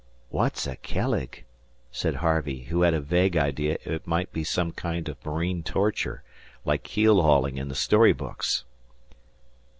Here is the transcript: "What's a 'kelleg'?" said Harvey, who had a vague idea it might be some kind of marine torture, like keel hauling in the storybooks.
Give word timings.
"What's 0.29 0.65
a 0.65 0.77
'kelleg'?" 0.77 1.43
said 1.91 2.15
Harvey, 2.15 2.61
who 2.63 2.81
had 2.81 2.95
a 2.95 2.99
vague 3.01 3.37
idea 3.37 3.77
it 3.83 4.07
might 4.07 4.33
be 4.33 4.43
some 4.43 4.71
kind 4.71 5.07
of 5.07 5.23
marine 5.23 5.61
torture, 5.61 6.23
like 6.65 6.81
keel 6.81 7.21
hauling 7.21 7.59
in 7.59 7.67
the 7.67 7.75
storybooks. 7.75 8.63